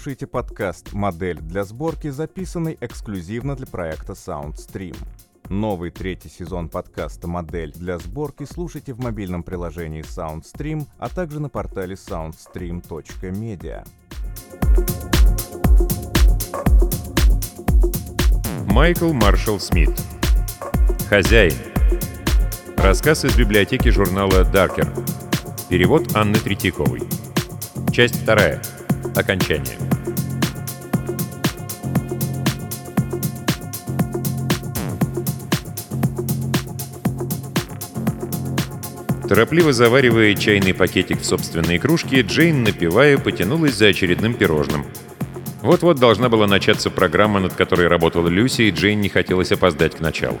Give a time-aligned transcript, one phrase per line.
[0.00, 4.96] слушаете подкаст «Модель для сборки», записанный эксклюзивно для проекта SoundStream.
[5.50, 11.50] Новый третий сезон подкаста «Модель для сборки» слушайте в мобильном приложении SoundStream, а также на
[11.50, 13.86] портале soundstream.media.
[18.72, 19.90] Майкл Маршалл Смит.
[21.10, 21.58] Хозяин.
[22.78, 24.90] Рассказ из библиотеки журнала «Даркер».
[25.68, 27.02] Перевод Анны Третьяковой.
[27.92, 28.62] Часть вторая.
[29.14, 29.76] Окончание.
[39.30, 44.84] Торопливо заваривая чайный пакетик в собственной кружке, Джейн, напивая, потянулась за очередным пирожным.
[45.62, 50.00] Вот-вот должна была начаться программа, над которой работала Люси, и Джейн не хотелось опоздать к
[50.00, 50.38] началу.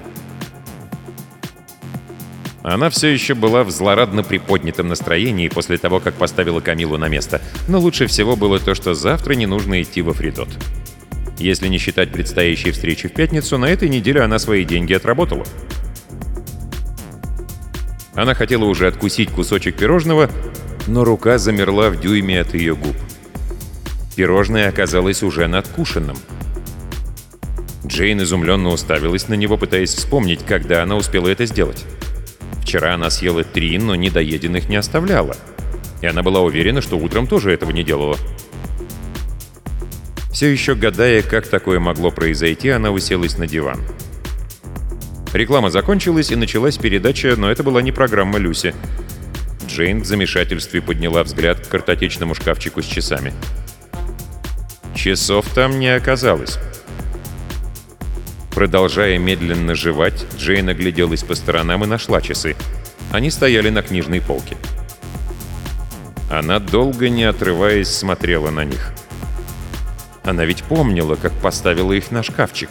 [2.62, 7.40] Она все еще была в злорадно приподнятом настроении после того, как поставила Камилу на место.
[7.68, 10.48] Но лучше всего было то, что завтра не нужно идти во Фридот.
[11.38, 15.46] Если не считать предстоящей встречи в пятницу, на этой неделе она свои деньги отработала.
[18.14, 20.28] Она хотела уже откусить кусочек пирожного,
[20.86, 22.96] но рука замерла в дюйме от ее губ.
[24.16, 26.18] Пирожное оказалось уже надкушенным.
[27.86, 31.86] Джейн изумленно уставилась на него, пытаясь вспомнить, когда она успела это сделать.
[32.70, 35.34] Вчера она съела три, но недоеденных не оставляла.
[36.02, 38.16] И она была уверена, что утром тоже этого не делала.
[40.32, 43.80] Все еще гадая, как такое могло произойти, она уселась на диван.
[45.32, 48.72] Реклама закончилась, и началась передача, но это была не программа Люси.
[49.66, 53.32] Джейн в замешательстве подняла взгляд к картотечному шкафчику с часами.
[54.94, 56.60] Часов там не оказалось.
[58.50, 62.56] Продолжая медленно жевать, Джейн огляделась по сторонам и нашла часы.
[63.12, 64.56] Они стояли на книжной полке.
[66.30, 68.92] Она долго не отрываясь смотрела на них.
[70.22, 72.70] Она ведь помнила, как поставила их на шкафчик.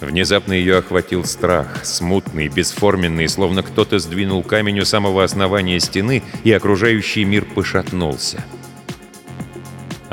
[0.00, 6.52] Внезапно ее охватил страх, смутный, бесформенный, словно кто-то сдвинул камень у самого основания стены, и
[6.52, 8.44] окружающий мир пошатнулся.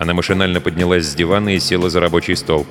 [0.03, 2.67] Она машинально поднялась с дивана и села за рабочий стол.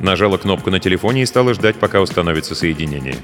[0.00, 3.16] Нажала кнопку на телефоне и стала ждать, пока установится соединение.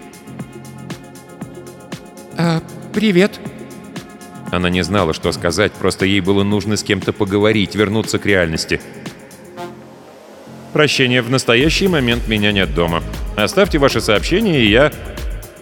[2.36, 2.60] «А,
[2.92, 3.40] привет!»
[4.50, 8.82] Она не знала, что сказать, просто ей было нужно с кем-то поговорить, вернуться к реальности.
[10.74, 13.02] «Прощение, в настоящий момент меня нет дома.
[13.34, 14.92] Оставьте ваше сообщение, и я...»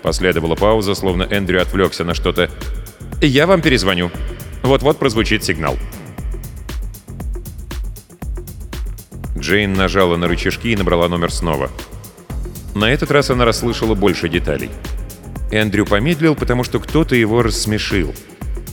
[0.02, 2.50] Последовала пауза, словно Эндрю отвлекся на что-то.
[3.22, 4.10] «Я вам перезвоню.
[4.64, 5.78] Вот-вот прозвучит сигнал».
[9.38, 11.70] Джейн нажала на рычажки и набрала номер снова.
[12.74, 14.70] На этот раз она расслышала больше деталей.
[15.50, 18.14] Эндрю помедлил, потому что кто-то его рассмешил.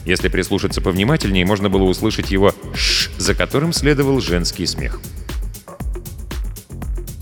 [0.06, 5.00] Если прислушаться повнимательнее, можно было услышать его «ш», за которым следовал женский смех.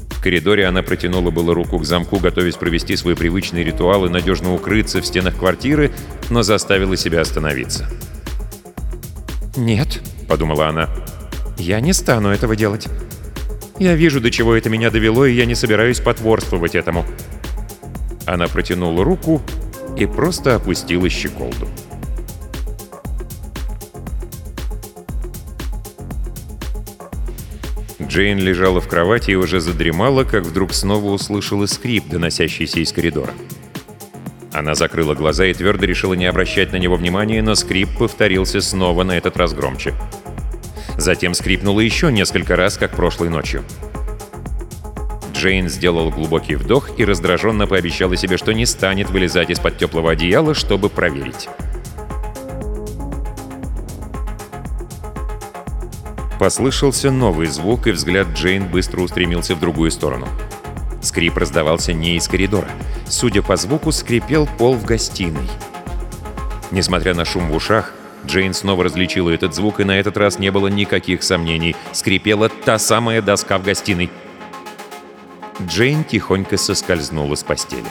[0.09, 4.53] В коридоре она протянула было руку к замку, готовясь провести свой привычный ритуал и надежно
[4.53, 5.91] укрыться в стенах квартиры,
[6.29, 7.89] но заставила себя остановиться.
[9.55, 10.89] «Нет»,— подумала она,—
[11.57, 12.87] «я не стану этого делать.
[13.83, 17.03] Я вижу, до чего это меня довело, и я не собираюсь потворствовать этому».
[18.25, 19.41] Она протянула руку
[19.97, 21.67] и просто опустила щеколду.
[28.01, 33.33] Джейн лежала в кровати и уже задремала, как вдруг снова услышала скрип, доносящийся из коридора.
[34.53, 39.03] Она закрыла глаза и твердо решила не обращать на него внимания, но скрип повторился снова,
[39.03, 39.93] на этот раз громче.
[41.03, 43.65] Затем скрипнуло еще несколько раз, как прошлой ночью.
[45.33, 50.53] Джейн сделал глубокий вдох и раздраженно пообещала себе, что не станет вылезать из-под теплого одеяла,
[50.53, 51.49] чтобы проверить.
[56.39, 60.29] Послышался новый звук, и взгляд Джейн быстро устремился в другую сторону.
[61.01, 62.69] Скрип раздавался не из коридора.
[63.09, 65.49] Судя по звуку, скрипел пол в гостиной.
[66.71, 67.93] Несмотря на шум в ушах,
[68.25, 71.75] Джейн снова различила этот звук, и на этот раз не было никаких сомнений.
[71.91, 74.09] Скрипела та самая доска в гостиной.
[75.61, 77.89] Джейн тихонько соскользнула с постели.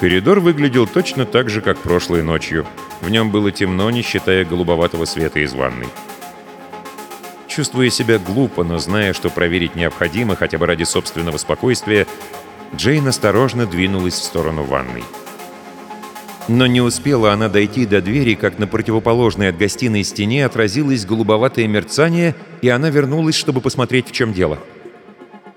[0.00, 2.66] Коридор выглядел точно так же, как прошлой ночью.
[3.00, 5.88] В нем было темно, не считая голубоватого света из ванной.
[7.46, 12.06] Чувствуя себя глупо, но зная, что проверить необходимо хотя бы ради собственного спокойствия,
[12.76, 15.04] Джейн осторожно двинулась в сторону ванной.
[16.48, 21.66] Но не успела она дойти до двери, как на противоположной от гостиной стене отразилось голубоватое
[21.66, 24.58] мерцание, и она вернулась, чтобы посмотреть, в чем дело.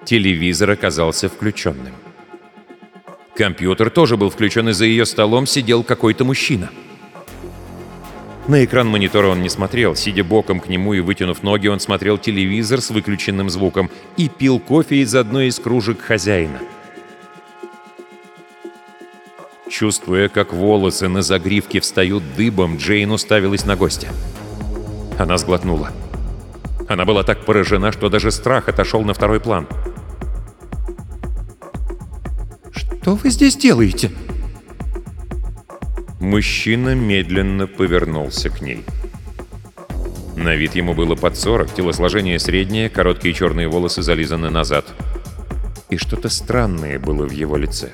[0.06, 1.94] Телевизор оказался включенным.
[3.36, 6.70] Компьютер тоже был включен, и за ее столом сидел какой-то мужчина.
[8.48, 9.94] На экран монитора он не смотрел.
[9.96, 14.60] Сидя боком к нему и вытянув ноги, он смотрел телевизор с выключенным звуком и пил
[14.60, 16.60] кофе из одной из кружек хозяина.
[19.70, 24.08] Чувствуя, как волосы на загривке встают дыбом, Джейн уставилась на гостя.
[25.18, 25.92] Она сглотнула.
[26.88, 29.68] Она была так поражена, что даже страх отошел на второй план.
[32.72, 34.12] «Что вы здесь делаете?»
[36.20, 38.84] Мужчина медленно повернулся к ней.
[40.36, 44.86] На вид ему было под 40, телосложение среднее, короткие черные волосы зализаны назад.
[45.90, 47.92] И что-то странное было в его лице.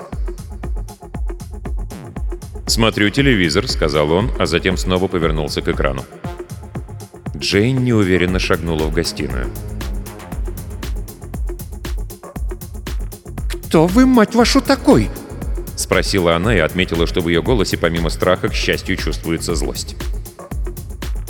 [2.74, 6.04] «Смотрю телевизор»,— сказал он, а затем снова повернулся к экрану.
[7.36, 9.46] Джейн неуверенно шагнула в гостиную.
[13.68, 15.08] «Кто вы, мать вашу, такой?»—
[15.76, 19.94] спросила она и отметила, что в ее голосе помимо страха, к счастью, чувствуется злость.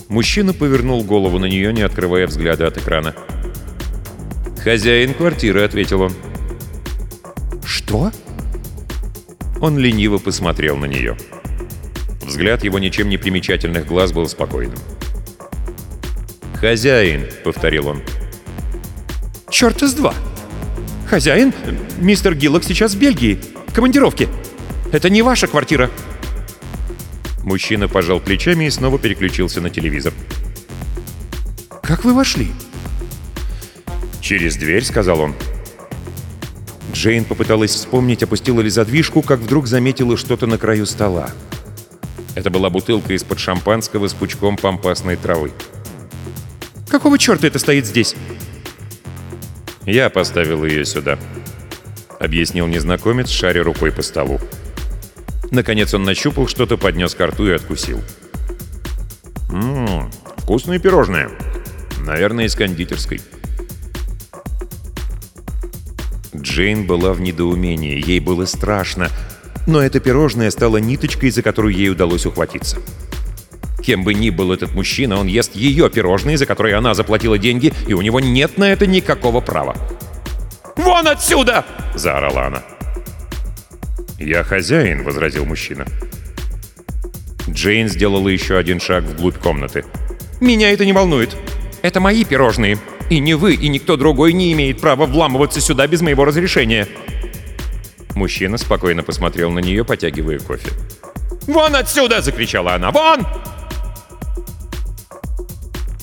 [0.08, 3.14] Мужчина повернул голову на нее, не открывая взгляда от экрана.
[4.62, 6.12] «Хозяин квартиры»,— ответил он.
[7.66, 8.10] «Что?»
[9.60, 11.18] Он лениво посмотрел на нее.
[12.34, 14.76] Взгляд его ничем не примечательных глаз был спокойным.
[16.56, 18.02] «Хозяин»,— повторил он.
[19.48, 20.12] «Черт из два!
[21.06, 21.54] Хозяин,
[22.00, 23.38] мистер Гиллок сейчас в Бельгии
[23.72, 24.28] командировке.
[24.90, 25.92] Это не ваша квартира».
[27.44, 30.12] Мужчина пожал плечами и снова переключился на телевизор.
[31.84, 32.48] «Как вы вошли?»
[34.20, 35.36] «Через дверь»,— сказал он.
[36.92, 41.30] Джейн попыталась вспомнить, опустила ли задвижку, как вдруг заметила что-то на краю стола.
[42.34, 45.52] Это была бутылка из-под шампанского с пучком пампасной травы.
[46.88, 48.14] «Какого черта это стоит здесь?»
[49.84, 51.18] «Я поставил ее сюда»,—
[52.18, 54.40] объяснил незнакомец, шаря рукой по столу.
[55.50, 58.02] Наконец он нащупал что-то, поднес ко рту и откусил.
[59.50, 61.30] «Ммм, вкусные пирожные.
[62.04, 63.20] Наверное, из кондитерской».
[66.34, 69.10] Джейн была в недоумении, ей было страшно,
[69.66, 72.78] но это пирожное стало ниточкой, за которую ей удалось ухватиться.
[73.82, 77.72] Кем бы ни был этот мужчина, он ест ее пирожные, за которые она заплатила деньги,
[77.86, 79.76] и у него нет на это никакого права.
[80.76, 81.64] «Вон отсюда!»—
[81.94, 82.62] заорала она.
[84.18, 85.86] «Я хозяин»,— возразил мужчина.
[87.48, 89.84] Джейн сделала еще один шаг вглубь комнаты.
[90.40, 91.36] «Меня это не волнует.
[91.82, 92.78] Это мои пирожные.
[93.10, 96.88] И ни вы, и никто другой не имеет права вламываться сюда без моего разрешения».
[98.14, 100.70] Мужчина спокойно посмотрел на нее, потягивая кофе.
[101.46, 102.90] «Вон отсюда!»— закричала она.
[102.90, 103.26] «Вон!»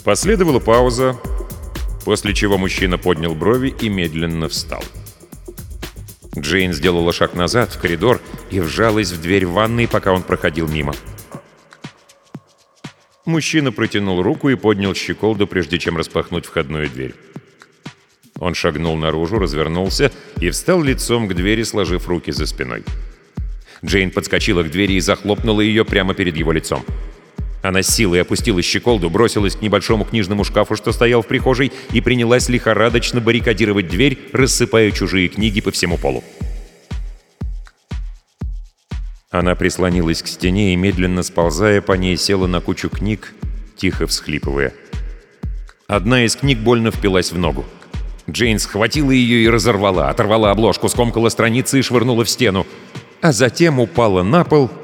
[0.03, 1.17] Последовала пауза,
[2.05, 4.83] после чего мужчина поднял брови и медленно встал.
[6.37, 10.93] Джейн сделала шаг назад, в коридор, и вжалась в дверь ванной, пока он проходил мимо.
[13.25, 17.13] Мужчина протянул руку и поднял щеколду, прежде чем распахнуть входную дверь.
[18.41, 22.83] Он шагнул наружу, развернулся и встал лицом к двери, сложив руки за спиной.
[23.85, 26.83] Джейн подскочила к двери и захлопнула ее прямо перед его лицом.
[27.61, 32.49] Она силой опустила щеколду, бросилась к небольшому книжному шкафу, что стоял в прихожей, и принялась
[32.49, 36.23] лихорадочно баррикадировать дверь, рассыпая чужие книги по всему полу.
[39.29, 43.35] Она прислонилась к стене и, медленно сползая по ней, села на кучу книг,
[43.77, 44.73] тихо всхлипывая.
[45.85, 47.65] Одна из книг больно впилась в ногу.
[48.31, 52.65] Джейн схватила ее и разорвала, оторвала обложку, скомкала страницы и швырнула в стену,
[53.21, 54.69] а затем упала на пол—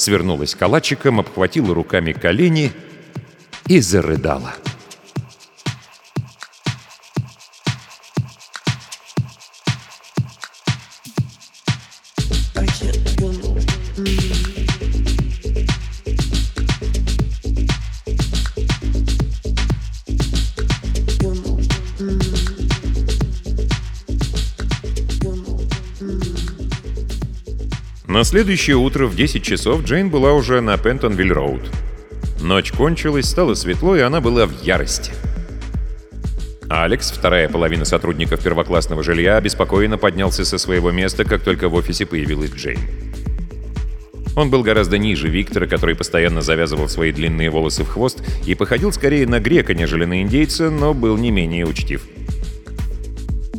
[0.00, 2.72] свернулась калачиком, обхватила руками колени
[3.66, 4.54] и зарыдала.
[28.20, 31.62] На следующее утро в 10 часов Джейн была уже на Пентонвилл-Роуд.
[32.42, 35.12] Ночь кончилась, стало светло, и она была в ярости.
[36.68, 42.04] Алекс, вторая половина сотрудников первоклассного жилья, обеспокоенно поднялся со своего места, как только в офисе
[42.04, 42.80] появилась Джейн.
[44.36, 48.92] Он был гораздо ниже Виктора, который постоянно завязывал свои длинные волосы в хвост и походил
[48.92, 52.02] скорее на грека, нежели на индейца, но был не менее учтив.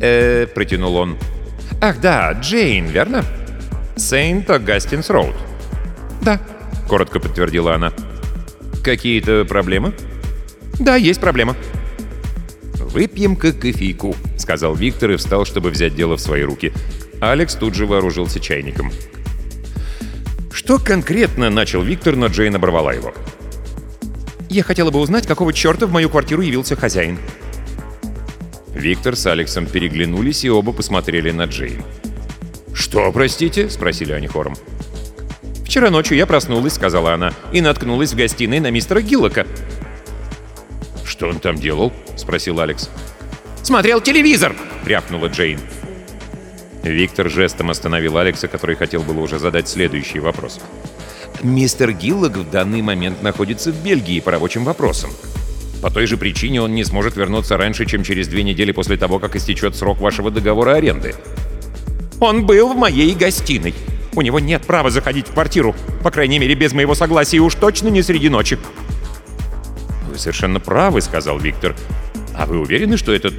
[0.00, 1.18] «Э-э», протянул он.
[1.80, 3.24] «Ах да, Джейн, верно?»
[4.02, 5.36] «Сейнт Агастинс Роуд».
[6.22, 6.40] «Да»,—
[6.88, 7.92] коротко подтвердила она.
[8.82, 9.94] «Какие-то проблемы?»
[10.80, 11.56] «Да, есть проблема».
[12.74, 16.72] «Выпьем-ка кофейку»,— сказал Виктор и встал, чтобы взять дело в свои руки.
[17.20, 18.90] Алекс тут же вооружился чайником.
[20.52, 23.14] «Что конкретно?»— начал Виктор, но Джейн оборвала его.
[24.50, 27.18] «Я хотела бы узнать, какого черта в мою квартиру явился хозяин».
[28.74, 31.84] Виктор с Алексом переглянулись и оба посмотрели на Джейн.
[32.74, 34.54] «Что, простите?»— спросили они хором.
[35.64, 39.46] «Вчера ночью я проснулась»,— сказала она,— «и наткнулась в гостиной на мистера Гиллока».
[41.04, 42.90] «Что он там делал?»— спросил Алекс.
[43.62, 45.60] «Смотрел телевизор!»— рявкнула Джейн.
[46.82, 50.60] Виктор жестом остановил Алекса, который хотел было уже задать следующий вопрос.
[51.42, 55.10] «Мистер Гиллок в данный момент находится в Бельгии по рабочим вопросам.
[55.80, 59.18] По той же причине он не сможет вернуться раньше, чем через две недели после того,
[59.18, 61.14] как истечет срок вашего договора аренды».
[62.22, 63.74] «Он был в моей гостиной.
[64.14, 67.88] У него нет права заходить в квартиру, по крайней мере, без моего согласия, уж точно
[67.88, 68.58] не среди ночи».
[70.10, 71.74] «Вы совершенно правы»,— сказал Виктор.
[72.34, 73.34] «А вы уверены, что этот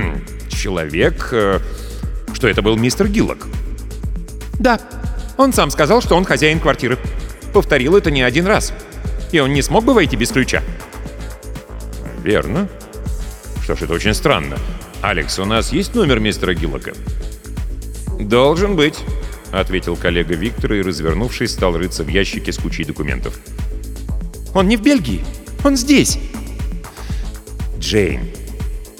[0.50, 1.60] человек...» э,
[2.34, 3.46] что это был мистер Гиллок.
[4.58, 4.78] Да,
[5.38, 6.98] он сам сказал, что он хозяин квартиры.
[7.54, 8.72] Повторил это не один раз.
[9.32, 10.62] И он не смог бы войти без ключа.
[12.22, 12.68] Верно.
[13.62, 14.58] Что ж, это очень странно.
[15.00, 16.92] Алекс, у нас есть номер мистера Гиллока?
[18.20, 18.98] Должен быть,
[19.52, 23.38] ответил коллега Виктора и, развернувшись, стал рыться в ящике с кучей документов.
[24.54, 25.24] Он не в Бельгии,
[25.64, 26.18] он здесь.
[27.78, 28.20] Джейн,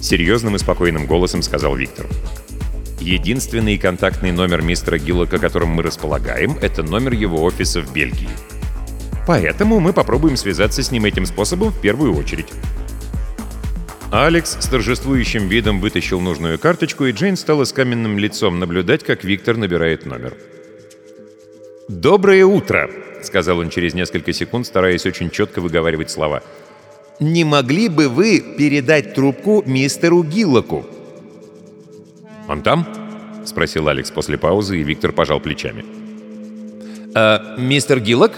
[0.00, 2.06] серьезным и спокойным голосом сказал Виктор.
[3.00, 8.28] Единственный контактный номер мистера Гиллока, которым мы располагаем, это номер его офиса в Бельгии.
[9.26, 12.48] Поэтому мы попробуем связаться с ним этим способом в первую очередь.
[14.14, 19.24] Алекс с торжествующим видом вытащил нужную карточку, и Джейн стала с каменным лицом наблюдать, как
[19.24, 20.36] Виктор набирает номер.
[21.88, 22.88] «Доброе утро!»—
[23.24, 26.44] сказал он через несколько секунд, стараясь очень четко выговаривать слова.
[27.18, 30.86] «Не могли бы вы передать трубку мистеру Гиллоку?»
[32.46, 32.86] «Он там?»—
[33.44, 35.84] спросил Алекс после паузы, и Виктор пожал плечами.
[37.16, 38.34] «А, мистер Гиллок?»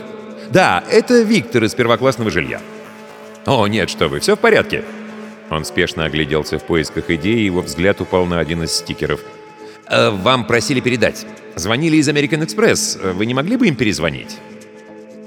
[0.50, 2.62] «Да, это Виктор из первоклассного жилья».
[3.44, 4.82] «О, нет, что вы, все в порядке».
[5.50, 9.20] Он спешно огляделся в поисках идеи, и его взгляд упал на один из стикеров.
[9.86, 11.26] «А, «Вам просили передать.
[11.54, 13.12] Звонили из American Express.
[13.12, 14.36] Вы не могли бы им перезвонить?»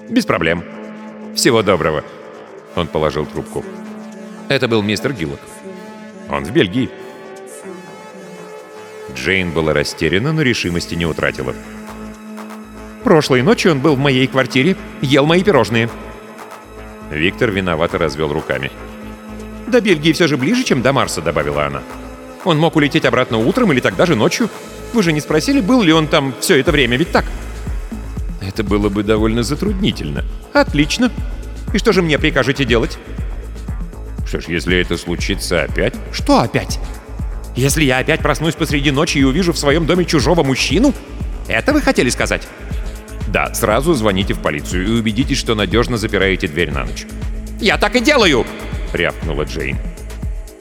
[0.09, 0.63] «Без проблем.
[1.35, 2.03] Всего доброго».
[2.75, 3.63] Он положил трубку.
[4.49, 5.39] Это был мистер Гиллок.
[6.29, 6.89] Он в Бельгии.
[9.15, 11.55] Джейн была растеряна, но решимости не утратила.
[13.03, 15.89] «Прошлой ночью он был в моей квартире, ел мои пирожные».
[17.09, 18.69] Виктор виновато развел руками.
[19.69, 21.81] «До Бельгии все же ближе, чем до Марса»,— добавила она.
[22.43, 24.49] «Он мог улететь обратно утром или тогда же ночью.
[24.93, 27.25] Вы же не спросили, был ли он там все это время, ведь так?»
[28.41, 30.25] «Это было бы довольно затруднительно».
[30.53, 31.11] «Отлично.
[31.73, 32.97] И что же мне прикажете делать?»
[34.25, 36.79] «Что ж, если это случится опять...» «Что опять?»
[37.55, 40.93] Если я опять проснусь посреди ночи и увижу в своем доме чужого мужчину?
[41.49, 42.47] Это вы хотели сказать?
[43.27, 47.05] Да, сразу звоните в полицию и убедитесь, что надежно запираете дверь на ночь.
[47.59, 48.45] «Я так и делаю!»—
[48.93, 49.77] рявкнула Джейн.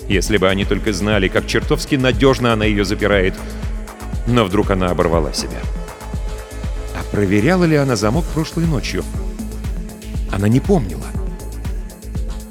[0.08, 3.34] Если бы они только знали, как чертовски надежно она ее запирает.
[4.26, 5.58] Но вдруг она оборвала себя.
[6.94, 9.04] А проверяла ли она замок прошлой ночью?
[10.32, 11.04] Она не помнила.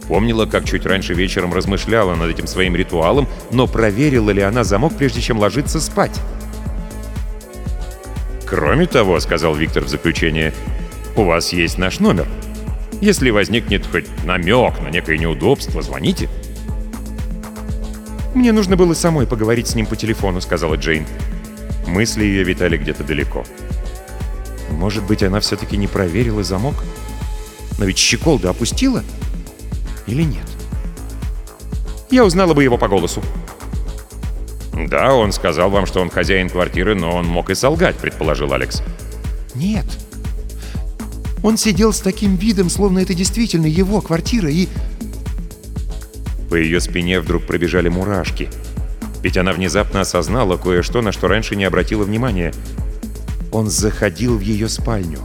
[0.08, 4.94] Помнила, как чуть раньше вечером размышляла над этим своим ритуалом, но проверила ли она замок,
[4.98, 6.18] прежде чем ложиться спать?
[8.46, 10.54] «Кроме того»,— сказал Виктор в заключение,—
[11.18, 12.26] «у вас есть наш номер.
[13.02, 16.30] Если возникнет хоть намек на некое неудобство, звоните».
[18.34, 21.06] «Мне нужно было самой поговорить с ним по телефону»,— сказала Джейн.
[21.88, 23.46] Мысли ее витали где-то далеко.
[24.70, 26.76] «Может быть, она все-таки не проверила замок?
[27.80, 29.04] Но ведь щеколду опустила?»
[30.08, 30.46] или нет?
[32.10, 33.22] Я узнала бы его по голосу.
[34.74, 38.82] «Да, он сказал вам, что он хозяин квартиры, но он мог и солгать»,— предположил Алекс.
[39.56, 39.86] «Нет.
[41.44, 44.68] Он сидел с таким видом, словно это действительно его квартира, и...»
[46.50, 48.50] По ее спине вдруг пробежали мурашки.
[49.22, 52.54] Ведь она внезапно осознала кое-что, на что раньше не обратила внимания.
[53.52, 55.20] Он заходил в ее спальню.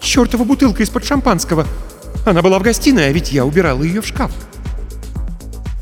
[0.00, 1.66] «Чёртова бутылка из-под шампанского!»
[2.24, 4.32] Она была в гостиной, а ведь я убирала ее в шкаф.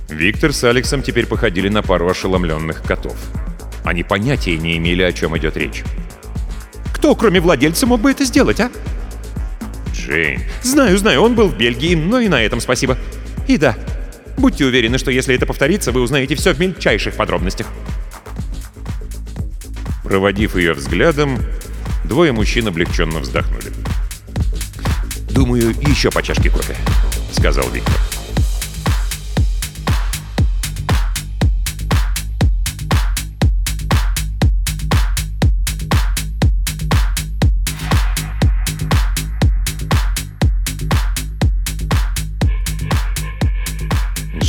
[0.09, 3.17] Виктор с Алексом теперь походили на пару ошеломленных котов.
[3.85, 5.85] Они понятия не имели, о чем идет речь.
[7.01, 8.71] Кто, кроме владельца, мог бы это сделать, а?
[9.95, 10.43] Джейн.
[10.63, 12.99] Знаю, знаю, он был в Бельгии, но и на этом спасибо.
[13.49, 13.75] И да,
[14.37, 17.69] будьте уверены, что если это повторится, вы узнаете все в мельчайших подробностях.
[20.05, 21.39] Проводив ее взглядом,
[22.05, 23.73] двое мужчин облегченно вздохнули.
[25.31, 26.77] «Думаю, еще по чашке кофе»,—
[27.33, 28.10] сказал Виктор.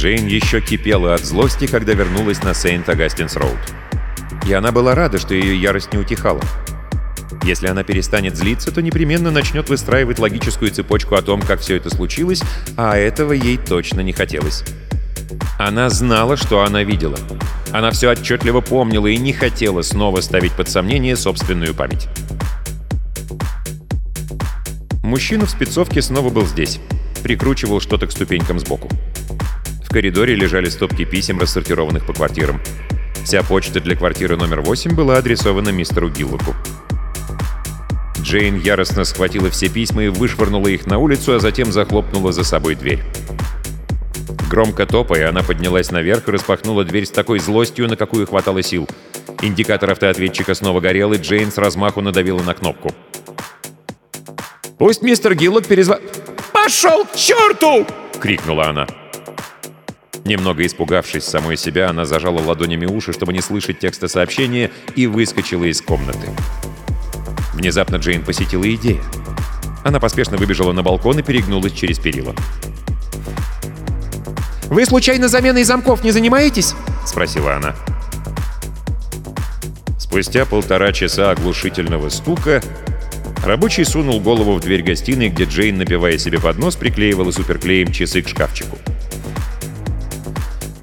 [0.01, 3.60] Джейн еще кипела от злости, когда вернулась на Сейнт-Агастинс-Роуд.
[4.48, 6.41] И она была рада, что ее ярость не утихала.
[7.43, 11.91] Если она перестанет злиться, то непременно начнет выстраивать логическую цепочку о том, как все это
[11.91, 12.41] случилось,
[12.77, 14.63] а этого ей точно не хотелось.
[15.60, 17.20] Она знала, что она видела.
[17.72, 22.08] Она все отчетливо помнила и не хотела снова ставить под сомнение собственную память.
[25.03, 26.79] Мужчина в спецовке снова был здесь.
[27.22, 28.89] Прикручивал что-то к ступенькам сбоку.
[29.91, 32.62] В коридоре лежали стопки писем, рассортированных по квартирам.
[33.25, 36.55] Вся почта для квартиры номер 8 была адресована мистеру Гиллоку.
[38.21, 42.75] Джейн яростно схватила все письма и вышвырнула их на улицу, а затем захлопнула за собой
[42.75, 43.03] дверь.
[44.50, 48.88] Громко топая, она поднялась наверх и распахнула дверь с такой злостью, на какую хватало сил.
[49.41, 52.95] Индикатор автоответчика снова горел, и Джейн с размаху надавила на кнопку.
[54.77, 56.00] «Пусть мистер Гиллок перезва...»
[56.53, 57.86] «Пошел к черту!»—
[58.21, 58.88] крикнула она.
[60.25, 65.65] Немного испугавшись самой себя, она зажала ладонями уши, чтобы не слышать текста сообщения, и выскочила
[65.65, 66.29] из комнаты.
[67.53, 69.01] Внезапно Джейн посетила идея.
[69.83, 72.35] Она поспешно выбежала на балкон и перегнулась через перила.
[74.65, 77.75] «Вы случайно заменой замков не занимаетесь?»— спросила она.
[79.97, 82.62] Спустя полтора часа оглушительного стука
[83.43, 88.21] рабочий сунул голову в дверь гостиной, где Джейн, напивая себе под нос, приклеивала суперклеем часы
[88.21, 88.77] к шкафчику.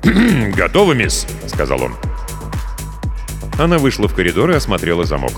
[0.56, 1.94] «Готовы, мисс?»— сказал он.
[3.58, 5.32] Она вышла в коридор и осмотрела замок.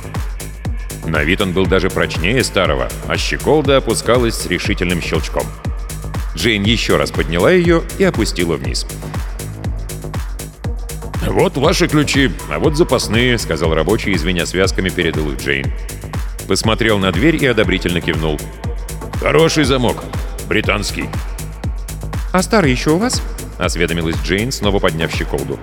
[1.07, 5.45] На вид он был даже прочнее старого, а щеколда опускалась с решительным щелчком.
[6.37, 8.87] Джейн еще раз подняла ее и опустила вниз.
[11.27, 15.73] «Вот ваши ключи, а вот запасные»,— сказал рабочий, извиня связками, передал их Джейн.
[16.47, 18.39] Посмотрел на дверь и одобрительно кивнул.
[19.21, 20.05] «Хороший замок.
[20.49, 21.09] Британский».
[22.33, 23.23] «А старый еще у вас?»—
[23.65, 25.59] осведомилась Джейн, снова подняв щеколду.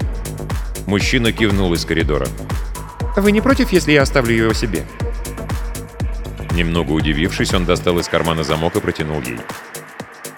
[0.85, 2.27] Мужчина кивнул из коридора.
[3.15, 4.85] «Вы не против, если я оставлю его себе?»
[6.51, 9.39] Немного удивившись, он достал из кармана замок и протянул ей.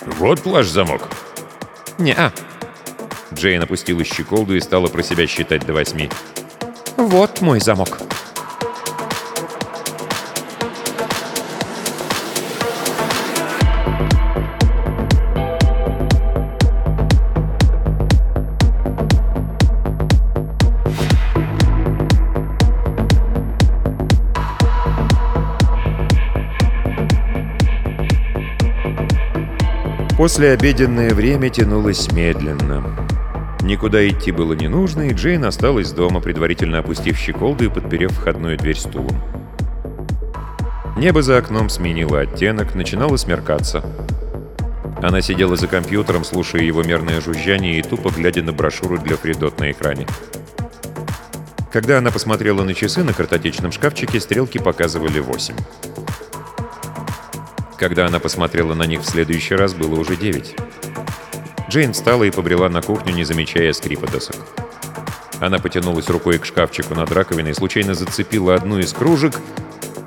[0.06, 1.10] «Вот ваш замок».
[1.98, 2.34] «Не-а».
[3.34, 6.10] Джейн опустила щеколду и стала про себя считать до восьми.
[6.98, 8.00] «Вот мой замок».
[30.30, 32.84] Послеобеденное время тянулось медленно.
[33.64, 38.56] Никуда идти было не нужно, и Джейн осталась дома, предварительно опустив щеколду и подперев входную
[38.56, 39.20] дверь стулом.
[40.98, 43.84] Небо за окном сменило оттенок, начинало смеркаться.
[45.02, 49.60] Она сидела за компьютером, слушая его мерное жужжание и тупо глядя на брошюру для Фридот
[49.60, 50.06] на экране.
[51.74, 55.56] Когда она посмотрела на часы на картотечном шкафчике, стрелки показывали 8.
[57.80, 60.56] Когда она посмотрела на них в следующий раз, было уже 9.
[61.70, 64.36] Джейн встала и побрела на кухню, не замечая скрипа досок.
[65.40, 69.36] Она потянулась рукой к шкафчику над раковиной, случайно зацепила одну из кружек,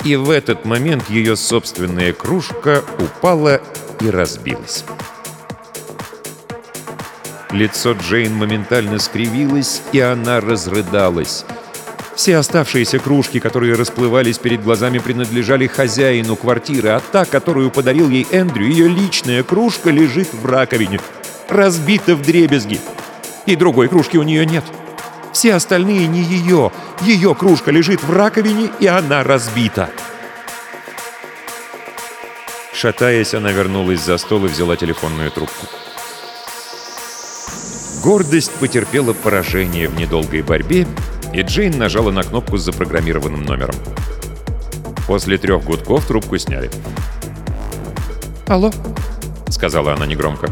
[0.04, 3.62] и в этот момент ее собственная кружка упала
[4.00, 4.84] и разбилась.
[7.52, 11.46] Лицо Джейн моментально скривилось, и она разрыдалась.
[12.14, 18.26] Все оставшиеся кружки, которые расплывались перед глазами, принадлежали хозяину квартиры, а та, которую подарил ей
[18.30, 21.00] Эндрю, ее личная кружка, лежит в раковине,
[21.48, 22.80] разбита в дребезги.
[23.46, 24.64] И другой кружки у нее нет.
[25.32, 26.70] Все остальные не ее.
[27.00, 29.88] Ее кружка лежит в раковине, и она разбита.
[32.74, 35.66] Шатаясь, она вернулась за стол и взяла телефонную трубку.
[38.02, 40.86] Гордость потерпела поражение в недолгой борьбе,
[41.32, 43.74] и Джейн нажала на кнопку с запрограммированным номером.
[45.06, 46.70] После трех гудков трубку сняли.
[48.46, 48.70] «Алло?»—
[49.48, 50.48] сказала она негромко.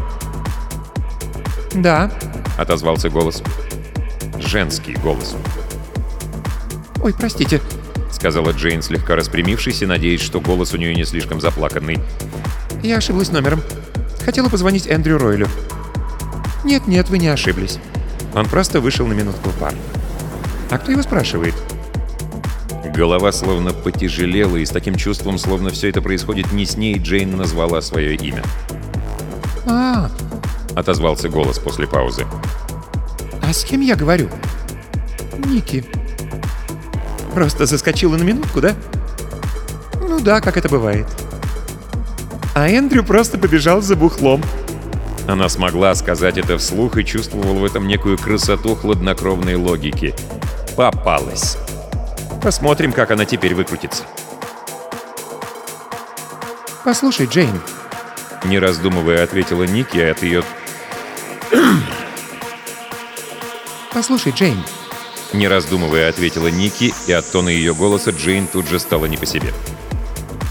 [1.73, 2.11] «Да».—
[2.57, 3.41] отозвался голос.
[4.39, 5.35] Женский голос.
[7.01, 7.61] «Ой, простите»,—
[8.11, 11.99] сказала Джейн, слегка распрямившись и надеясь, что голос у нее не слишком заплаканный.
[12.83, 13.61] «Я ошиблась номером.
[14.23, 15.47] Хотела позвонить Эндрю Ройлю».
[16.63, 17.79] «Нет-нет, вы не ошиблись».
[18.33, 19.73] Он просто вышел на минутку в бар.
[20.71, 21.53] «А кто его спрашивает?»
[22.95, 27.35] Голова словно потяжелела, и с таким чувством, словно все это происходит не с ней, Джейн
[27.35, 28.41] назвала свое имя.
[29.67, 30.09] «А,—
[30.75, 32.25] отозвался голос после паузы.
[33.41, 34.29] а с кем я говорю?»
[35.45, 35.85] «Ники».
[37.33, 38.73] «Просто заскочила на минутку, да?»
[39.99, 41.07] «Ну да, как это бывает».
[42.55, 44.41] «А Эндрю просто побежал за бухлом».
[45.27, 50.13] Она смогла сказать это вслух и чувствовала в этом некую красоту хладнокровной логики.
[50.75, 51.57] Попалась.
[52.41, 54.03] Посмотрим, как она теперь выкрутится.
[56.83, 57.61] «Послушай, Джейн»,
[58.45, 60.43] Не раздумывая, ответила Ники, от ее...
[63.93, 64.57] «Послушай, Джейн,
[65.33, 69.25] Не раздумывая, ответила Ники, и от тона ее голоса Джейн тут же стала не по
[69.25, 69.53] себе.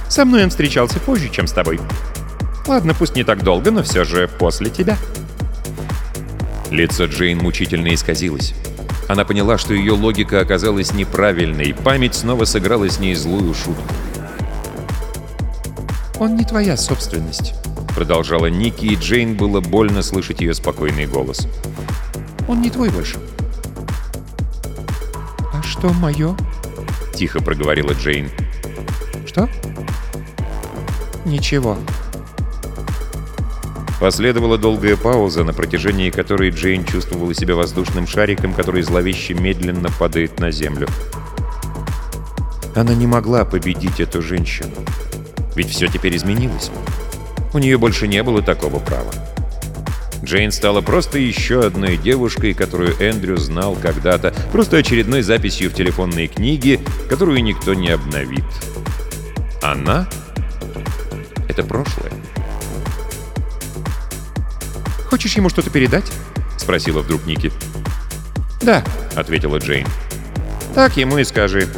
[0.08, 1.80] «Со мной он встречался позже, чем с тобой.
[2.66, 4.96] Ладно, пусть не так долго, но все же после тебя».
[6.70, 8.54] Лицо Джейн мучительно исказилось.
[9.10, 13.82] Она поняла, что ее логика оказалась неправильной, память снова сыграла с ней злую шутку.
[16.20, 17.54] он не твоя собственность.
[17.96, 21.48] Продолжала Ники, и Джейн было больно слышать ее спокойный голос.
[22.46, 23.18] Он не твой больше».
[25.52, 26.36] «А что мое?»
[27.12, 28.30] Тихо проговорила Джейн.
[29.26, 29.48] «Что?»
[31.24, 31.76] «Ничего».
[34.00, 40.40] Последовала долгая пауза, на протяжении которой Джейн чувствовала себя воздушным шариком, который зловеще медленно падает
[40.40, 40.88] на землю.
[42.74, 44.72] Она не могла победить эту женщину.
[45.54, 46.70] Ведь все теперь изменилось.
[47.52, 49.12] У нее больше не было такого права.
[50.24, 56.28] Джейн стала просто еще одной девушкой, которую Эндрю знал когда-то, просто очередной записью в телефонной
[56.28, 58.44] книге, которую никто не обновит.
[59.62, 60.08] Она—
[61.48, 62.19] это прошлое.
[65.10, 66.10] «Хочешь ему что-то передать?»—
[66.56, 67.52] спросила вдруг Ники.
[68.62, 68.84] «Да».—
[69.16, 69.88] ответила Джейн.
[70.72, 71.68] «Так ему и скажи.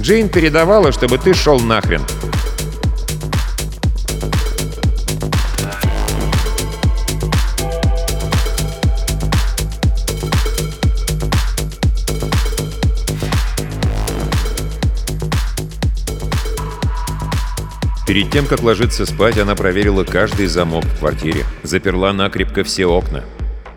[0.00, 2.02] Джейн передавала, чтобы ты шел нахрен».
[18.08, 23.22] Перед тем, как ложиться спать, она проверила каждый замок в квартире, заперла накрепко все окна.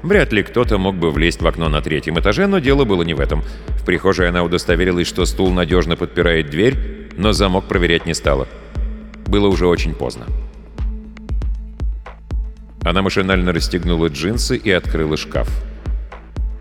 [0.04, 3.14] Вряд ли кто-то мог бы влезть в окно на третьем этаже, но дело было не
[3.14, 3.44] в этом.
[3.68, 8.48] В прихожей она удостоверилась, что стул надежно подпирает дверь, но замок проверять не стала.
[9.28, 10.28] Было уже очень поздно.
[12.84, 15.50] Она машинально расстегнула джинсы и открыла шкаф.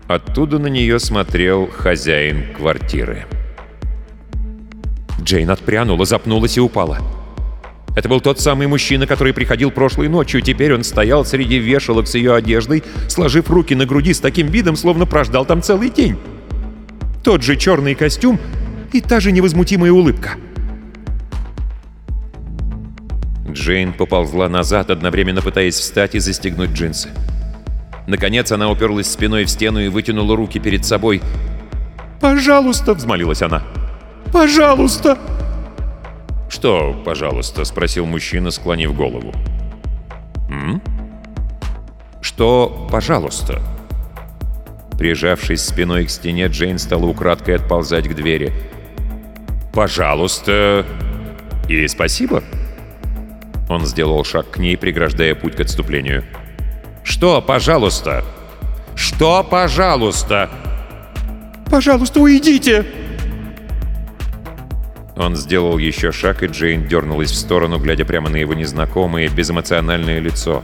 [0.09, 3.27] Оттуда на нее смотрел хозяин квартиры.
[5.21, 6.97] Джейн отпрянула, запнулась и упала.
[7.95, 10.41] Это был тот самый мужчина, который приходил прошлой ночью.
[10.41, 14.75] Теперь он стоял среди вешалок с ее одеждой, сложив руки на груди с таким видом,
[14.75, 16.17] словно прождал там целый день.
[17.23, 18.39] Тот же черный костюм
[18.93, 20.31] и та же невозмутимая улыбка.
[23.49, 27.09] Джейн поползла назад, одновременно пытаясь встать и застегнуть джинсы.
[28.07, 31.21] Наконец она уперлась спиной в стену и вытянула руки перед собой.
[32.21, 33.63] «Пожалуйста!»— взмолилась она.
[34.31, 35.17] «Пожалуйста!»
[36.51, 39.33] «Что, пожалуйста?»— спросил мужчина, склонив голову.
[40.49, 40.81] «М?
[42.21, 43.61] Что, пожалуйста?»
[44.99, 48.51] Прижавшись спиной к стене, Джейн стала украдкой отползать к двери.
[49.73, 50.85] «Пожалуйста!»
[51.69, 52.43] «И спасибо!»
[53.69, 56.25] Он сделал шаг к ней, преграждая путь к отступлению.
[57.01, 58.25] «Что, пожалуйста?»
[58.93, 60.49] «Что, пожалуйста?»
[61.69, 62.85] «Пожалуйста, уйдите!»
[65.21, 70.19] Он сделал еще шаг, и Джейн дернулась в сторону, глядя прямо на его незнакомое, безэмоциональное
[70.19, 70.63] лицо.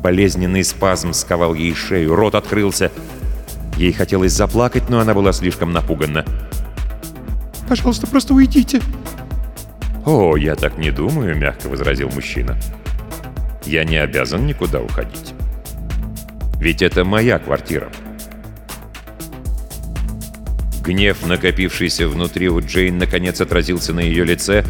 [0.00, 2.92] Болезненный спазм сковал ей шею, рот открылся.
[3.76, 6.24] Ей хотелось заплакать, но она была слишком напугана.
[7.68, 8.80] «Пожалуйста, просто уйдите».
[10.06, 12.56] «О, я так не думаю»,— мягко возразил мужчина.
[13.66, 15.34] «Я не обязан никуда уходить.
[16.60, 17.90] Ведь это моя квартира».
[20.82, 24.64] Гнев, накопившийся внутри у Джейн, наконец отразился на ее лице,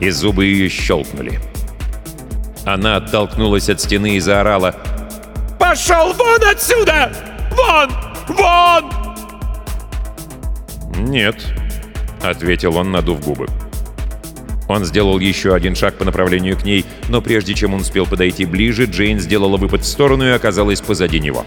[0.00, 1.40] и зубы ее щелкнули.
[2.64, 4.74] Она оттолкнулась от стены и заорала
[5.58, 7.12] «Пошел вон отсюда!
[7.50, 7.90] Вон!
[8.28, 8.90] Вон!»
[10.96, 11.36] «Нет»,—
[12.22, 13.46] ответил он, надув губы.
[14.68, 18.44] Он сделал еще один шаг по направлению к ней, но прежде чем он успел подойти
[18.46, 21.44] ближе, Джейн сделала выпад в сторону и оказалась позади него.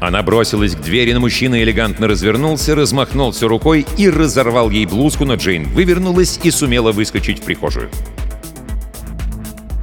[0.00, 5.34] Она бросилась к двери, но мужчина элегантно развернулся, размахнулся рукой и разорвал ей блузку, но
[5.34, 7.90] Джейн вывернулась и сумела выскочить в прихожую.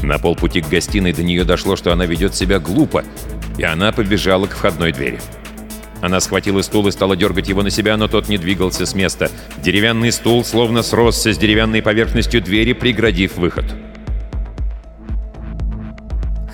[0.01, 3.04] На полпути к гостиной до нее дошло, что она ведет себя глупо,
[3.58, 5.19] и она побежала к входной двери.
[6.01, 9.32] Она схватила стул и стала дергать его на себя, но тот не двигался с места.
[9.63, 13.65] Деревянный стул словно сросся с деревянной поверхностью двери, преградив выход.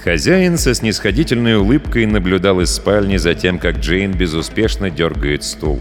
[0.04, 5.80] Хозяин со снисходительной улыбкой наблюдал из спальни за тем, как Джейн безуспешно дергает стул.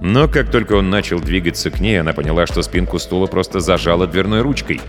[0.00, 4.06] Но как только он начал двигаться к ней, она поняла, что спинку стула просто зажала
[4.06, 4.80] дверной ручкой.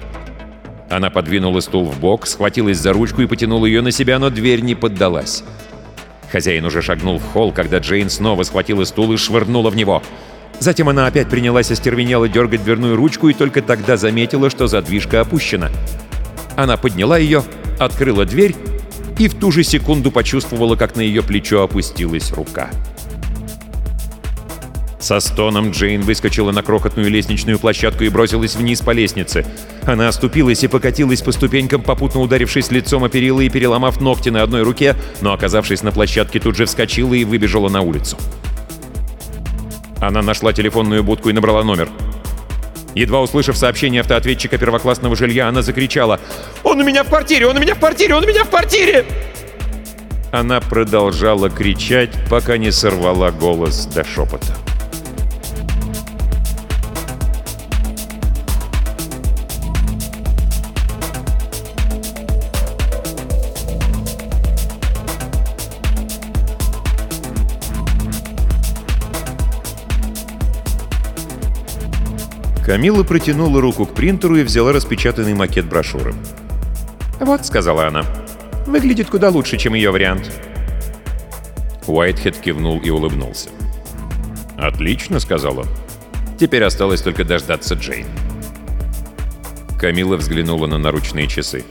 [0.91, 4.61] Она подвинула стул в бок, схватилась за ручку и потянула ее на себя, но дверь
[4.61, 5.43] не поддалась.
[6.31, 10.03] Хозяин уже шагнул в холл, когда Джейн снова схватила стул и швырнула в него.
[10.59, 15.71] Затем она опять принялась остервенело дергать дверную ручку и только тогда заметила, что задвижка опущена.
[16.55, 17.43] Она подняла ее,
[17.79, 18.55] открыла дверь
[19.17, 22.69] и в ту же секунду почувствовала, как на ее плечо опустилась рука.
[24.99, 29.45] Со стоном Джейн выскочила на крохотную лестничную площадку и бросилась вниз по лестнице.
[29.83, 34.41] Она оступилась и покатилась по ступенькам, попутно ударившись лицом о перила и переломав ногти на
[34.41, 38.17] одной руке, но, оказавшись на площадке, тут же вскочила и выбежала на улицу.
[40.01, 41.87] Она нашла телефонную будку и набрала номер.
[42.95, 46.19] Едва услышав сообщение автоответчика первоклассного жилья, она закричала
[46.63, 47.45] «Он у меня в квартире!
[47.47, 48.15] Он у меня в квартире!
[48.15, 49.05] Он у меня в квартире!»
[50.31, 54.55] Она продолжала кричать, пока не сорвала голос до шепота.
[72.75, 76.13] Камила протянула руку к принтеру и взяла распечатанный макет брошюры.
[77.21, 78.03] «Вот»,— сказала она,—
[78.67, 80.29] «выглядит куда лучше, чем ее вариант».
[81.87, 83.47] Уайтхед кивнул и улыбнулся.
[84.57, 85.65] «Отлично»,— сказала.
[86.37, 88.07] «Теперь осталось только дождаться Джейн».
[89.79, 91.63] Камила взглянула на наручные часы.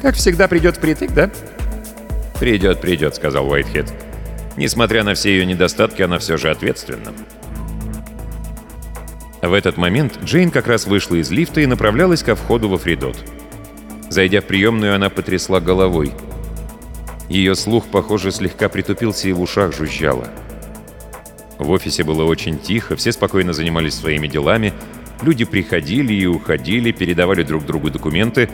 [0.00, 1.30] «Как всегда, придет впритык, да?»
[2.40, 3.92] «Придет, придет»,— сказал Уайтхед.
[4.56, 7.12] «Несмотря на все ее недостатки, она все же ответственна».
[9.42, 13.16] В этот момент Джейн как раз вышла из лифта и направлялась ко входу во Фридот.
[14.10, 16.12] Зайдя в приемную, она потрясла головой.
[17.28, 20.28] Ее слух, похоже, слегка притупился и в ушах жужжало.
[21.58, 24.72] В офисе было очень тихо, все спокойно занимались своими делами,
[25.22, 28.48] люди приходили и уходили, передавали друг другу документы.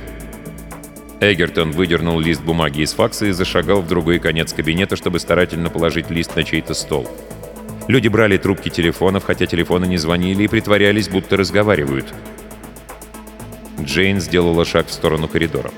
[1.20, 6.11] Эгертон выдернул лист бумаги из факса и зашагал в другой конец кабинета, чтобы старательно положить
[6.11, 7.09] лист на чей-то стол.
[7.87, 12.07] Люди брали трубки телефонов, хотя телефоны не звонили и притворялись, будто разговаривают.
[13.81, 15.70] Джейн сделала шаг в сторону коридора.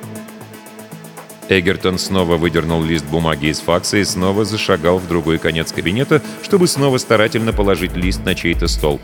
[1.49, 6.67] Эгертон снова выдернул лист бумаги из факса и снова зашагал в другой конец кабинета, чтобы
[6.67, 9.01] снова старательно положить лист на чей-то стол.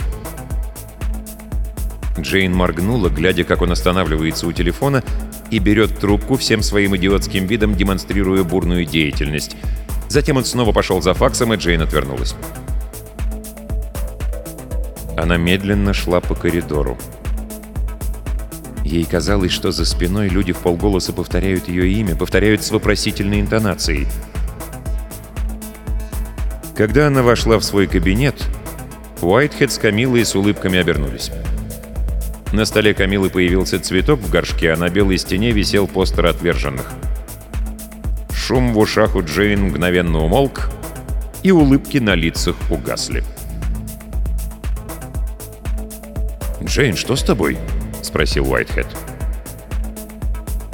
[2.18, 5.02] Джейн моргнула, глядя, как он останавливается у телефона
[5.50, 9.56] и берет трубку всем своим идиотским видом, демонстрируя бурную деятельность.
[10.08, 12.34] Затем он снова пошел за факсом, и Джейн отвернулась.
[15.16, 16.98] Она медленно шла по коридору.
[18.84, 24.06] Ей казалось, что за спиной люди в полголоса повторяют ее имя, повторяют с вопросительной интонацией.
[26.76, 28.34] Когда она вошла в свой кабинет,
[29.20, 31.30] Уайтхед с Камилой с улыбками обернулись.
[32.52, 36.90] На столе Камилы появился цветок в горшке, а на белой стене висел постер отверженных.
[38.34, 40.70] Шум в ушах у Джейн мгновенно умолк,
[41.42, 43.24] и улыбки на лицах угасли.
[46.64, 47.58] «Джейн, что с тобой?»—
[48.02, 48.86] спросил Уайтхед.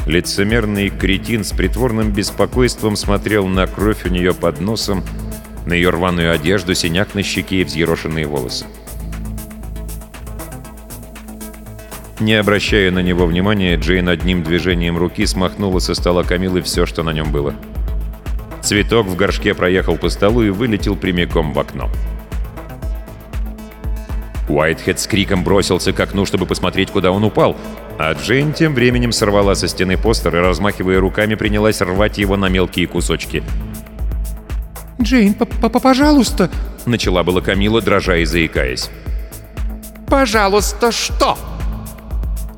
[0.07, 5.05] Лицемерный кретин с притворным беспокойством смотрел на кровь у нее под носом,
[5.67, 8.65] на ее рваную одежду, синяк на щеке и взъерошенные волосы.
[12.21, 17.03] Не обращая на него внимания, Джейн одним движением руки смахнула со стола Камилы все, что
[17.03, 17.55] на нем было.
[18.63, 21.89] Цветок в горшке проехал по столу и вылетел прямиком в окно.
[24.49, 27.57] Уайтхед с криком бросился к окну, чтобы посмотреть, куда он упал,
[27.99, 32.49] а Джейн тем временем сорвала со стены постер и, размахивая руками, принялась рвать его на
[32.49, 33.43] мелкие кусочки.
[35.01, 36.51] «Джейн, п -п пожалуйста!»—
[36.87, 38.91] начала была Камила, дрожа и заикаясь.
[40.09, 41.39] «Пожалуйста, что?»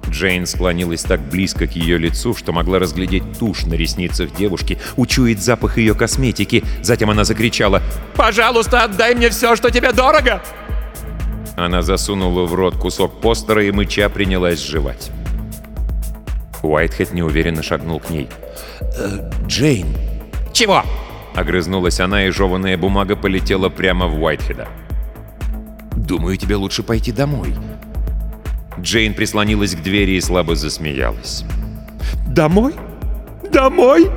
[0.08, 5.42] Джейн склонилась так близко к ее лицу, что могла разглядеть тушь на ресницах девушки, учуять
[5.42, 6.64] запах ее косметики.
[6.82, 7.82] Затем она закричала
[8.16, 10.42] «Пожалуйста, отдай мне все, что тебе дорого!»
[11.60, 15.10] Она засунула в рот кусок постера и мыча принялась жевать.
[16.62, 18.28] Уайтхед неуверенно шагнул к ней.
[18.80, 19.88] «Э, «Джейн!»
[20.54, 20.82] «Чего?»—
[21.34, 24.68] огрызнулась она, и жеванная бумага полетела прямо в Уайтхеда.
[25.96, 27.54] «Думаю, тебе лучше пойти домой».
[28.78, 31.44] Джейн прислонилась к двери и слабо засмеялась.
[32.26, 32.74] «Домой?
[33.52, 34.10] Домой?»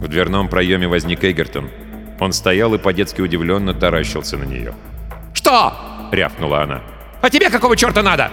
[0.00, 1.70] В дверном проеме возник Эгертон.
[2.20, 4.74] Он стоял и по-детски удивленно таращился на нее.
[5.32, 5.72] «Что?»—
[6.12, 6.82] рявкнула она.
[7.20, 8.30] «А тебе какого черта надо?»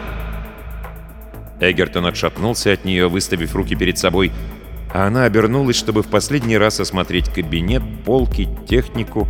[1.59, 4.31] Эгертон отшатнулся от нее, выставив руки перед собой,
[4.93, 9.27] а она обернулась, чтобы в последний раз осмотреть кабинет, полки, технику,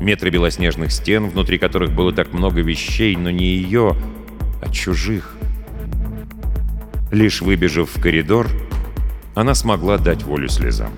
[0.00, 3.96] метры белоснежных стен, внутри которых было так много вещей, но не ее,
[4.62, 5.36] а чужих.
[7.10, 8.48] Лишь выбежав в коридор,
[9.34, 10.92] она смогла дать волю слезам.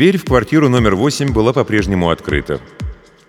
[0.00, 2.58] Дверь в квартиру номер 8 была по-прежнему открыта.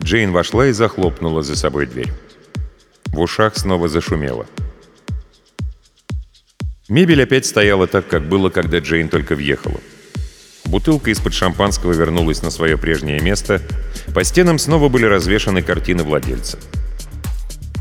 [0.02, 2.14] Джейн вошла и захлопнула за собой дверь.
[3.08, 4.46] В ушах снова зашумело.
[6.88, 9.82] Мебель опять стояла так, как было, когда Джейн только въехала.
[10.64, 13.62] Бутылка из-под шампанского вернулась на свое прежнее место.
[14.16, 16.58] По стенам снова были развешаны картины владельца.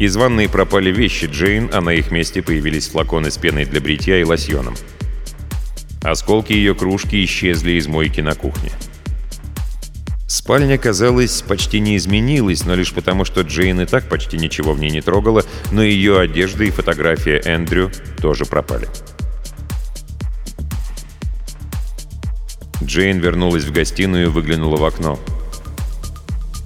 [0.00, 4.18] Из ванной пропали вещи Джейн, а на их месте появились флаконы с пеной для бритья
[4.18, 4.74] и лосьоном.
[6.02, 8.70] Осколки ее кружки исчезли из мойки на кухне.
[10.26, 14.80] Спальня, казалось, почти не изменилась, но лишь потому, что Джейн и так почти ничего в
[14.80, 17.90] ней не трогала, но ее одежда и фотография Эндрю
[18.22, 18.88] тоже пропали.
[22.82, 25.18] Джейн вернулась в гостиную и выглянула в окно.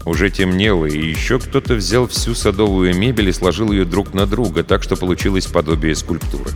[0.04, 4.62] Уже темнело, и еще кто-то взял всю садовую мебель и сложил ее друг на друга,
[4.62, 6.50] так что получилось подобие скульптуры.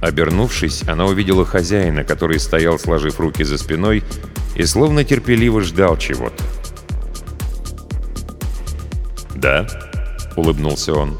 [0.00, 4.04] Обернувшись, она увидела хозяина, который стоял, сложив руки за спиной,
[4.54, 6.44] и словно терпеливо ждал чего-то.
[9.34, 9.66] «Да?»—
[10.36, 11.18] улыбнулся он.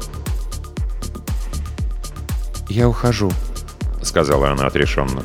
[2.69, 3.31] «Я ухожу»,—
[4.01, 5.23] сказала она отрешенно.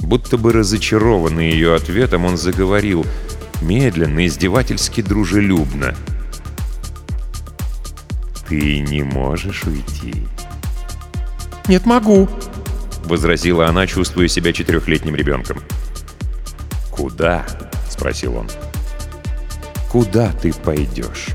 [0.00, 3.06] Будто бы разочарованный ее ответом, он заговорил,
[3.62, 5.94] медленно, издевательски дружелюбно.
[8.48, 10.26] «Ты не можешь уйти?»
[11.68, 12.28] «Нет, могу»,—
[13.04, 15.62] возразила она, чувствуя себя четырехлетним ребенком.
[16.90, 17.46] «Куда?»—
[17.88, 18.48] спросил он.
[19.90, 21.28] «Куда ты пойдешь?»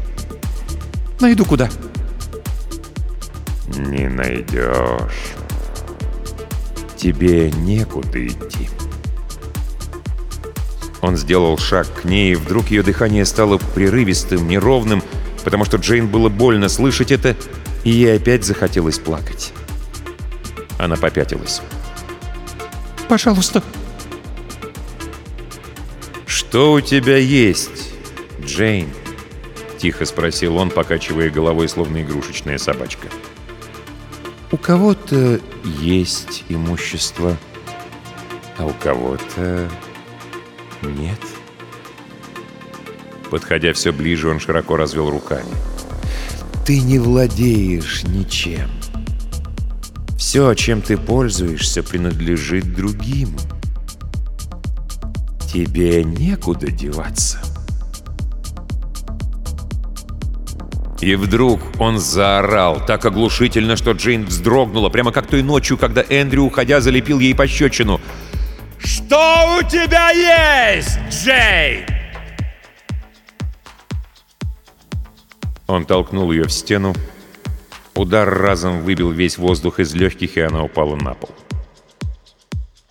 [1.19, 1.69] «Найду куда».
[3.75, 5.33] «Не найдешь.
[6.95, 8.69] Тебе некуда идти».
[11.01, 15.03] Он сделал шаг к ней, и вдруг ее дыхание стало прерывистым, неровным,
[15.43, 17.35] потому что Джейн было больно слышать это,
[17.83, 19.53] и ей опять захотелось плакать.
[20.77, 21.61] Она попятилась.
[23.07, 23.63] «Пожалуйста».
[26.25, 27.93] «Что у тебя есть,
[28.41, 28.89] Джейн?»—
[29.79, 33.07] тихо спросил он, покачивая головой, словно игрушечная собачка.
[34.51, 37.37] «У кого-то есть имущество,
[38.57, 39.69] а у кого-то
[40.81, 41.19] нет».
[43.29, 45.51] Подходя все ближе, он широко развел руками.
[46.65, 48.69] «Ты не владеешь ничем.
[50.17, 53.37] Все, чем ты пользуешься, принадлежит другим.
[55.53, 57.39] Тебе некуда деваться.
[60.99, 66.43] И вдруг он заорал так оглушительно, что Джейн вздрогнула, прямо как той ночью, когда Эндрю,
[66.43, 68.01] уходя, залепил ей пощечину.
[68.79, 71.85] «Что у тебя есть, Джейн?»
[75.67, 76.95] Он толкнул ее в стену,
[77.97, 81.31] Удар разом выбил весь воздух из легких, и она упала на пол.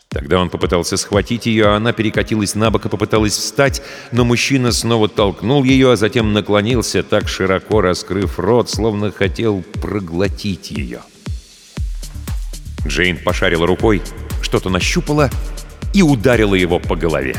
[0.09, 4.73] Тогда он попытался схватить ее, а она перекатилась на бок и попыталась встать, но мужчина
[4.73, 11.02] снова толкнул ее, а затем наклонился, так широко раскрыв рот, словно хотел проглотить ее.
[12.85, 14.02] Джейн пошарила рукой,
[14.42, 15.31] что-то нащупала
[15.94, 17.37] и ударила его по голове.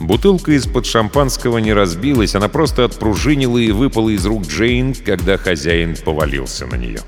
[0.00, 5.94] Бутылка из-под шампанского не разбилась, она просто отпружинила и выпала из рук Джейн, когда хозяин
[5.94, 7.00] повалился на нее.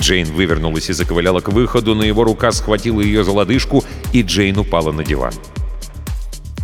[0.00, 4.58] Джейн вывернулась и заковыляла к выходу, но его рука схватила ее за лодыжку, и Джейн
[4.58, 5.34] упала на диван.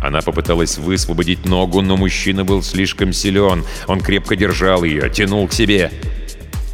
[0.01, 3.63] Она попыталась высвободить ногу, но мужчина был слишком силен.
[3.87, 5.91] Он крепко держал ее, тянул к себе.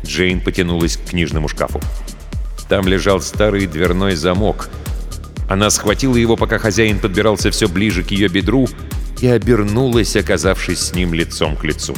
[0.06, 1.82] Джейн потянулась к книжному шкафу.
[2.70, 4.70] Там лежал старый дверной замок—
[5.50, 8.68] она схватила его, пока хозяин подбирался все ближе к ее бедру,
[9.20, 11.96] и обернулась, оказавшись с ним лицом к лицу.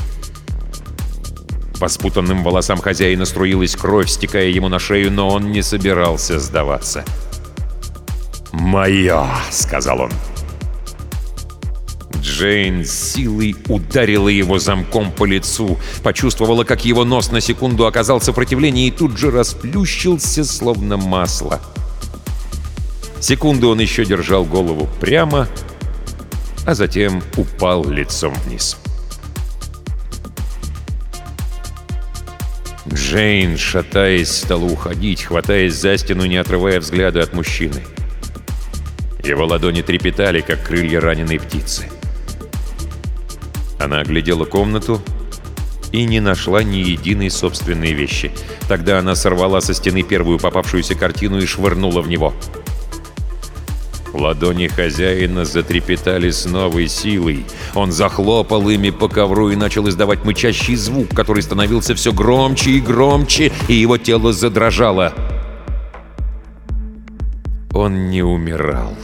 [1.78, 7.04] По спутанным волосам хозяина струилась кровь, стекая ему на шею, но он не собирался сдаваться.
[8.54, 10.12] «Моя!»— сказал он.
[12.22, 18.88] Джейн силой ударила его замком по лицу, почувствовала, как его нос на секунду оказал сопротивление
[18.88, 21.60] и тут же расплющился, словно масло.
[23.22, 25.48] Секунду он еще держал голову прямо,
[26.66, 28.78] а затем упал лицом вниз.
[32.92, 37.84] Джейн, шатаясь, стала уходить, хватаясь за стену, не отрывая взгляда от мужчины.
[39.24, 41.90] Его ладони трепетали, как крылья раненой птицы.
[43.80, 45.00] Она оглядела комнату
[45.92, 48.32] и не нашла ни единой собственной вещи.
[48.68, 52.34] Тогда она сорвала со стены первую попавшуюся картину и швырнула в него.
[54.14, 57.46] Ладони хозяина затрепетали с новой силой.
[57.76, 62.82] Он захлопал ими по ковру и начал издавать мычащий звук, который становился все громче и
[62.82, 65.14] громче, и его тело задрожало.
[67.74, 68.96] Он не умирал.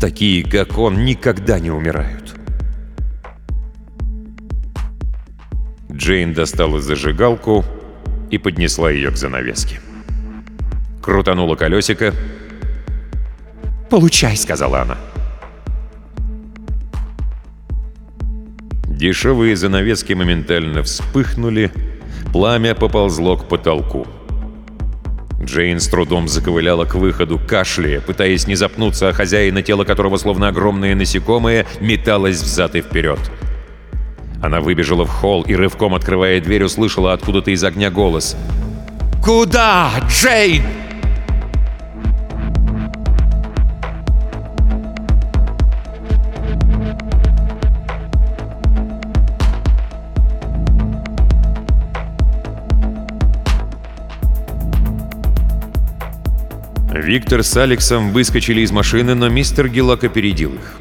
[0.00, 2.34] Такие, как он, никогда не умирают.
[5.92, 7.64] Джейн достала зажигалку
[8.30, 9.80] и поднесла ее к занавеске.
[11.02, 12.14] Крутанула колесико.
[13.90, 14.96] «Получай»,— сказала она.
[18.86, 21.72] Дешевые занавески моментально вспыхнули,
[22.32, 24.06] пламя поползло к потолку.
[25.42, 30.48] Джейн с трудом заковыляла к выходу, кашляя, пытаясь не запнуться, а хозяина, тело которого, словно
[30.48, 33.18] огромное насекомое, металось взад и вперед.
[34.42, 38.36] Она выбежала в холл и, рывком открывая дверь, услышала откуда-то из огня голос.
[39.24, 40.62] «Куда, Джейн?»
[57.10, 60.78] Виктор с Алексом выскочили из машины, но мистер Гелак опередил их.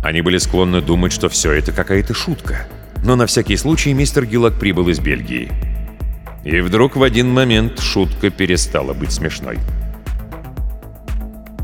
[0.00, 2.68] Они были склонны думать, что все это какая-то шутка.
[3.02, 5.50] Но на всякий случай мистер Гелак прибыл из Бельгии.
[6.44, 9.58] И вдруг в один момент шутка перестала быть смешной.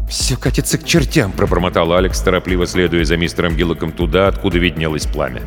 [0.09, 5.42] «Все катится к чертям»,— пробормотал Алекс, торопливо следуя за мистером Гиллоком туда, откуда виднелось пламя.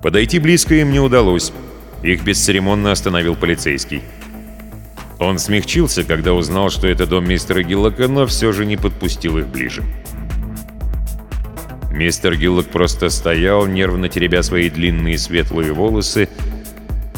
[0.00, 1.52] Подойти близко им не удалось.
[2.04, 4.04] Их бесцеремонно остановил полицейский.
[5.18, 9.46] Он смягчился, когда узнал, что это дом мистера Гиллока, но все же не подпустил их
[9.46, 9.82] ближе.
[11.92, 16.28] Мистер Гиллок просто стоял, нервно теребя свои длинные светлые волосы,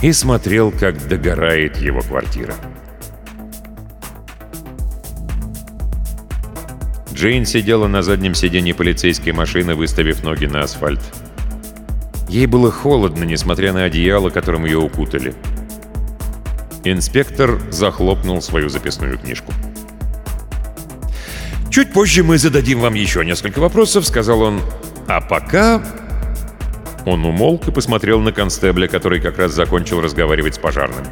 [0.03, 2.55] и смотрел, как догорает его квартира.
[7.14, 11.01] Джейн сидела на заднем сиденье полицейской машины, выставив ноги на асфальт.
[12.28, 15.34] Ей было холодно, несмотря на одеяло, которым ее укутали.
[16.93, 19.53] Инспектор захлопнул свою записную книжку.
[21.68, 24.61] «Чуть позже мы зададим вам еще несколько вопросов»,— сказал он.
[25.09, 25.82] «А пока...»
[27.05, 31.05] Он умолк и посмотрел на констебля, который как раз закончил разговаривать с пожарным.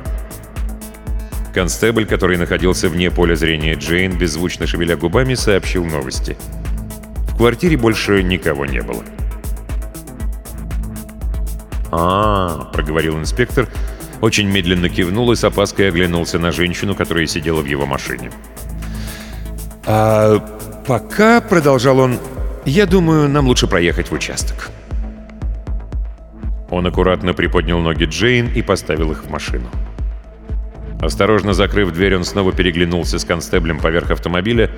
[1.53, 6.37] Констебль, который находился вне поля зрения Джейн, беззвучно шевеля губами, сообщил новости.
[7.31, 9.03] В квартире больше никого не было.
[11.91, 13.69] «А-а-а», проговорил инспектор,
[14.25, 18.31] очень медленно кивнул и с опаской оглянулся на женщину, которая сидела в его машине.
[19.87, 20.39] «А
[20.87, 22.19] пока»,— продолжал он,—
[22.65, 24.71] «я думаю, нам лучше проехать в участок».
[26.71, 29.69] Он аккуратно приподнял ноги Джейн и поставил их в машину.
[31.03, 34.71] Осторожно закрыв дверь, он снова переглянулся с констеблем поверх автомобиля,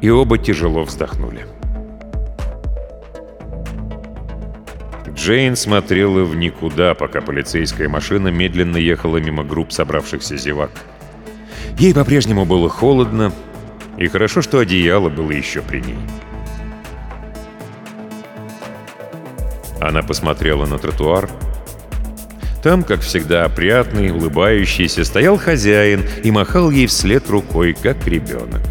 [0.00, 1.46] и оба тяжело вздохнули.
[5.18, 10.70] Джейн смотрела в никуда, пока полицейская машина медленно ехала мимо групп собравшихся зевак.
[11.76, 13.32] Ей по-прежнему было холодно,
[13.96, 15.98] и хорошо, что одеяло было еще при ней.
[19.80, 21.28] Она посмотрела на тротуар.
[22.62, 28.62] Там, как всегда, опрятный, улыбающийся, стоял хозяин и махал ей вслед рукой, как ребенок.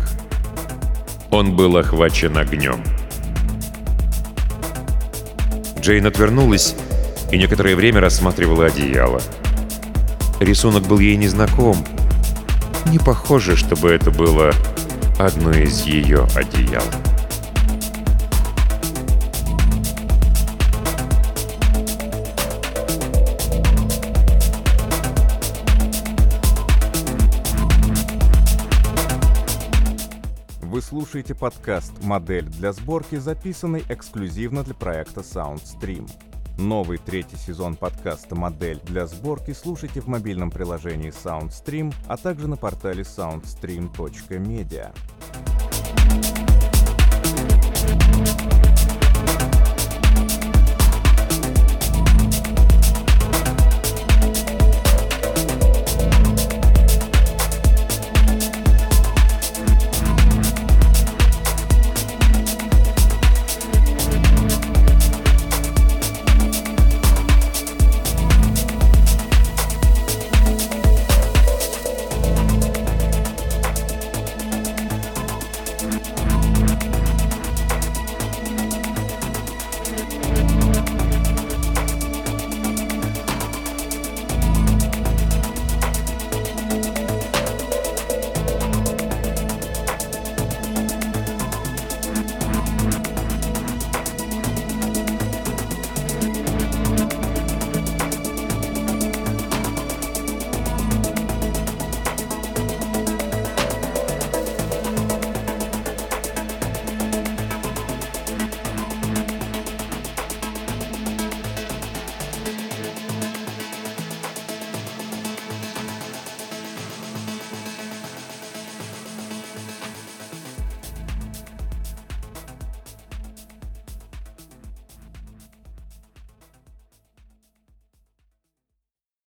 [1.30, 2.82] Он был охвачен огнем.
[5.88, 6.76] Джейн отвернулась
[7.32, 9.22] и некоторое время рассматривала одеяло.
[10.42, 11.78] Рисунок был ей незнаком.
[12.88, 14.52] Не похоже, чтобы это было
[15.18, 16.84] одно из ее одеял.
[31.08, 36.05] Слушаете подкаст «Модель для сборки», записанный эксклюзивно для проекта SoundStream.
[36.58, 42.58] Новый третий сезон подкаста «Модель для сборки» слушайте в мобильном приложении SoundStream, а также на
[42.58, 44.93] портале soundstream.media.